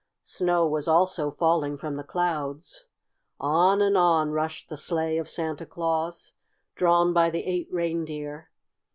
Snow 0.23 0.65
was 0.67 0.87
also 0.87 1.29
falling 1.29 1.77
from 1.77 1.95
the 1.95 2.03
clouds. 2.03 2.87
On 3.39 3.83
and 3.83 3.95
on 3.95 4.31
rushed 4.31 4.67
the 4.67 4.75
sleigh 4.75 5.19
of 5.19 5.29
Santa 5.29 5.67
Claus, 5.67 6.33
drawn 6.73 7.13
by 7.13 7.29
the 7.29 7.43
eight 7.45 7.67
reindeer. 7.71 8.49